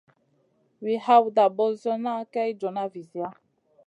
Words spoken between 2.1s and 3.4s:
kay joona viziya.